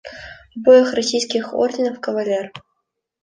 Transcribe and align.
Обоих 0.55 0.93
российских 0.95 1.53
орденов 1.53 1.99
кавалер!.. 1.99 2.51